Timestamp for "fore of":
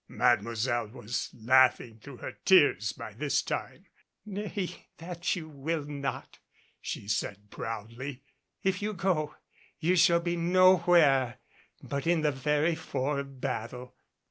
12.73-13.39